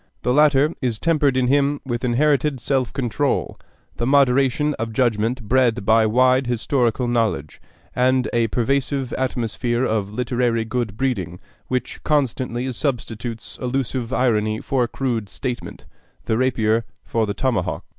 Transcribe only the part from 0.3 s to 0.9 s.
latter